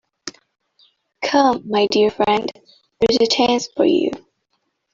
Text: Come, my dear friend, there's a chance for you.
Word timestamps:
Come, 1.21 1.61
my 1.69 1.85
dear 1.91 2.09
friend, 2.09 2.51
there's 3.01 3.19
a 3.21 3.27
chance 3.27 3.67
for 3.67 3.85
you. 3.85 4.09